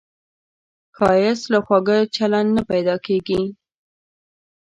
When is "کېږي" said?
3.05-3.41